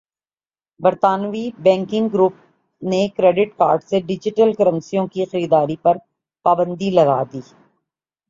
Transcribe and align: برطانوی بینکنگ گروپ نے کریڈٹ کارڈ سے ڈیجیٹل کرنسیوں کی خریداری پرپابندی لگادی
برطانوی 0.79 1.49
بینکنگ 1.57 2.07
گروپ 2.13 2.33
نے 2.81 3.01
کریڈٹ 3.17 3.49
کارڈ 3.57 3.83
سے 3.83 3.99
ڈیجیٹل 4.07 4.53
کرنسیوں 4.53 5.05
کی 5.07 5.25
خریداری 5.25 5.75
پرپابندی 5.83 6.89
لگادی 6.91 7.41